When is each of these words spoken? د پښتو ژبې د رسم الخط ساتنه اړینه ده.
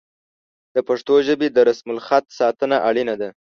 د 0.75 0.77
پښتو 0.87 1.13
ژبې 1.27 1.47
د 1.51 1.57
رسم 1.67 1.87
الخط 1.95 2.25
ساتنه 2.39 2.77
اړینه 2.89 3.15
ده. 3.21 3.29